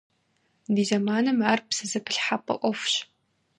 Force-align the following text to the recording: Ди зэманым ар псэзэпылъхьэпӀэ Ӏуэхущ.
Ди 0.73 0.83
зэманым 0.89 1.39
ар 1.51 1.59
псэзэпылъхьэпӀэ 1.67 2.55
Ӏуэхущ. 2.59 2.93